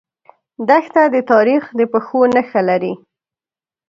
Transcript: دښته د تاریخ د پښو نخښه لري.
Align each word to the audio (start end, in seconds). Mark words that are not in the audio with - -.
دښته 0.67 1.03
د 1.13 1.15
تاریخ 1.31 1.63
د 1.77 1.81
پښو 1.91 2.21
نخښه 2.35 2.61
لري. 2.69 2.93